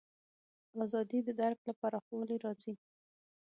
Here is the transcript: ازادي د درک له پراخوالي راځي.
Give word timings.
ازادي 0.85 1.19
د 1.27 1.29
درک 1.39 1.59
له 1.67 1.73
پراخوالي 1.79 2.37
راځي. 2.45 2.73